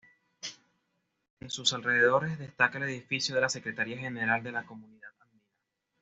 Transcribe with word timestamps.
En 1.41 1.51
sus 1.51 1.73
alrededores 1.73 2.39
destaca 2.39 2.79
el 2.79 2.85
edificio 2.85 3.35
de 3.35 3.41
la 3.41 3.49
Secretaría 3.49 3.99
General 3.99 4.41
de 4.41 4.51
la 4.51 4.65
Comunidad 4.65 5.11
Andina. 5.19 5.45